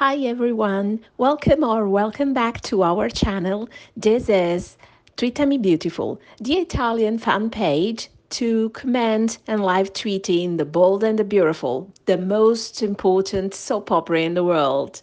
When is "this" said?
3.98-4.30